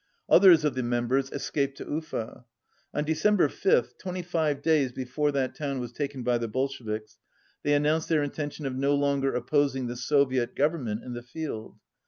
[0.27, 2.45] Others of the members escaped to Ufa.
[2.91, 7.19] On December 5th, 25 days before that town was taken by the Bolsheviks,
[7.61, 11.77] they an nounced their intention of no longer opposing the Soviet Government in the field.